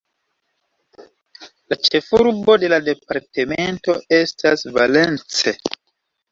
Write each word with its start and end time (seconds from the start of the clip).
La 1.73 1.77
ĉefurbo 1.89 2.57
de 2.65 2.71
la 2.75 2.81
departemento 2.89 3.99
estas 4.23 4.69
Valence. 4.81 5.59